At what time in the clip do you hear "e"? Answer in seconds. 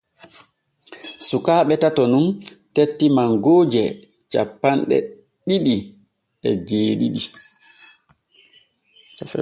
6.47-6.49